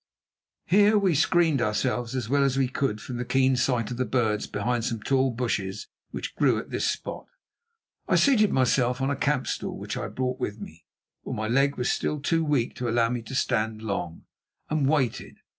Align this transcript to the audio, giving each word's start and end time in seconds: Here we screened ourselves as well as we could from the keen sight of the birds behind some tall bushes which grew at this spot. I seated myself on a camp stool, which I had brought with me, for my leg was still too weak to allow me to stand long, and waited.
Here 0.65 0.97
we 0.97 1.13
screened 1.13 1.61
ourselves 1.61 2.15
as 2.15 2.27
well 2.27 2.43
as 2.43 2.57
we 2.57 2.67
could 2.67 2.99
from 2.99 3.17
the 3.17 3.23
keen 3.23 3.55
sight 3.55 3.91
of 3.91 3.97
the 3.97 4.03
birds 4.03 4.47
behind 4.47 4.83
some 4.83 4.99
tall 4.99 5.29
bushes 5.29 5.89
which 6.09 6.33
grew 6.35 6.57
at 6.57 6.71
this 6.71 6.89
spot. 6.89 7.27
I 8.07 8.15
seated 8.15 8.51
myself 8.51 8.99
on 8.99 9.11
a 9.11 9.15
camp 9.15 9.45
stool, 9.45 9.77
which 9.77 9.95
I 9.95 10.01
had 10.09 10.15
brought 10.15 10.39
with 10.39 10.59
me, 10.59 10.85
for 11.23 11.35
my 11.35 11.47
leg 11.47 11.75
was 11.77 11.91
still 11.91 12.19
too 12.19 12.43
weak 12.43 12.73
to 12.77 12.89
allow 12.89 13.11
me 13.11 13.21
to 13.21 13.35
stand 13.35 13.83
long, 13.83 14.23
and 14.71 14.89
waited. 14.89 15.37